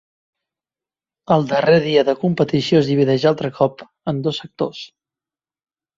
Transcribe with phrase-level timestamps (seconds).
[1.35, 4.85] El darrer dia de competició es divideix, altre cop, en dos sectors.